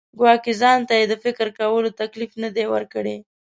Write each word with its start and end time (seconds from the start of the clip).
ګواکې 0.19 0.53
ځان 0.61 0.79
ته 0.87 0.93
یې 0.99 1.05
د 1.09 1.13
فکر 1.23 1.47
کولو 1.59 1.89
تکلیف 2.01 2.31
نه 2.43 2.49
دی 2.55 2.65
ورکړی. 2.73 3.15